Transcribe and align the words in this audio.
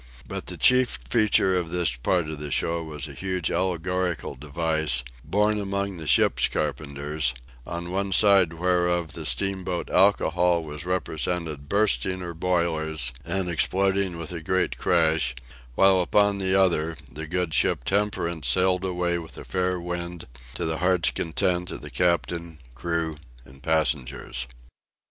But 0.27 0.47
the 0.47 0.57
chief 0.57 0.97
feature 1.07 1.55
of 1.55 1.69
this 1.69 1.95
part 1.95 2.27
of 2.27 2.39
the 2.39 2.49
show 2.49 2.83
was 2.83 3.07
a 3.07 3.13
huge 3.13 3.51
allegorical 3.51 4.33
device, 4.33 5.03
borne 5.23 5.59
among 5.61 5.97
the 5.97 6.07
ship 6.07 6.39
carpenters, 6.51 7.35
on 7.67 7.91
one 7.91 8.11
side 8.11 8.53
whereof 8.53 9.13
the 9.13 9.27
steamboat 9.27 9.91
Alcohol 9.91 10.63
was 10.63 10.87
represented 10.87 11.69
bursting 11.69 12.17
her 12.17 12.33
boiler 12.33 12.95
and 13.23 13.47
exploding 13.47 14.17
with 14.17 14.31
a 14.31 14.41
great 14.41 14.75
crash, 14.75 15.35
while 15.75 16.01
upon 16.01 16.39
the 16.39 16.55
other, 16.59 16.97
the 17.11 17.27
good 17.27 17.53
ship 17.53 17.83
Temperance 17.83 18.47
sailed 18.47 18.83
away 18.83 19.19
with 19.19 19.37
a 19.37 19.43
fair 19.45 19.79
wind, 19.79 20.25
to 20.55 20.65
the 20.65 20.79
heart's 20.79 21.11
content 21.11 21.69
of 21.69 21.81
the 21.81 21.91
captain, 21.91 22.57
crew, 22.73 23.17
and 23.45 23.61
passengers. 23.61 24.47